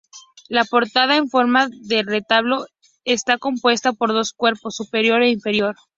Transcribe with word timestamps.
La 0.49 0.63
portada, 0.65 1.15
en 1.15 1.29
forma 1.29 1.67
de 1.69 2.01
retablo, 2.01 2.65
está 3.05 3.37
compuesta 3.37 3.93
por 3.93 4.09
dos 4.13 4.33
cuerpos, 4.33 4.75
superior 4.77 5.21
e 5.21 5.29
inferior. 5.29 5.75